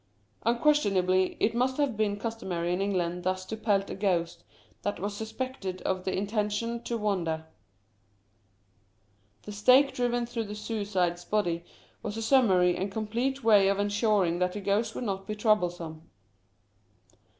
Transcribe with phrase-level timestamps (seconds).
[0.47, 4.43] Unquestionably it must have been customary in England thus to pelt a ghost
[4.81, 7.45] that was suspected of the intention to wander.
[9.43, 11.65] The stake driven through the suicide's body
[12.01, 15.69] was a summary and complete way of ensuring that the ghost would not be trouble
[15.69, 16.09] some.